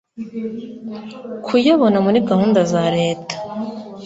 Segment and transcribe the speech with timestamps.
[1.45, 3.35] kuyabona muri gahunda za reta